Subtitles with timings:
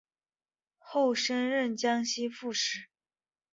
[0.79, 2.87] 后升任江西副使。